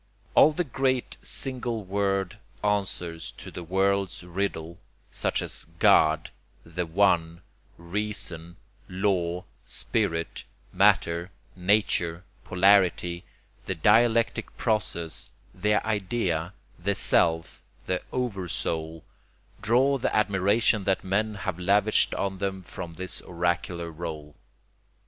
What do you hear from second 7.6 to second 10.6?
Reason, Law, Spirit,